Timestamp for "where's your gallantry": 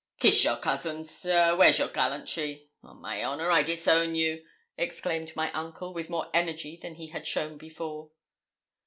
1.55-2.71